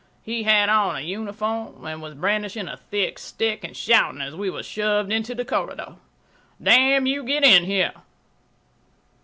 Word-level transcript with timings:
He 0.23 0.41
had 0.41 0.67
on 0.67 0.95
a 0.95 1.01
uniform 1.01 1.85
and 1.85 2.01
was 2.01 2.15
brandishing 2.15 2.67
a 2.67 2.75
thick 2.75 3.19
stick 3.19 3.63
and 3.63 3.77
shouting 3.77 4.19
as 4.19 4.33
we 4.33 4.49
were 4.49 4.63
shoved 4.63 5.11
into 5.11 5.35
the 5.35 5.45
corridor, 5.45 5.93
"Damn 6.59 7.05
you, 7.05 7.23
get 7.23 7.43
in 7.43 7.65
here." 7.65 7.93